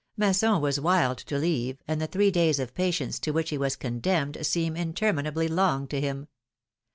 Masson 0.17 0.59
was 0.61 0.79
wild 0.79 1.19
to 1.19 1.37
leave, 1.37 1.77
and 1.87 2.01
the 2.01 2.07
three 2.07 2.31
days 2.31 2.57
of 2.57 2.73
patience 2.73 3.19
to 3.19 3.29
which 3.29 3.51
he 3.51 3.57
was 3.59 3.75
condemned 3.75 4.39
seemed 4.43 4.75
interminably 4.79 5.47
long 5.47 5.87
to 5.89 6.01
him. 6.01 6.27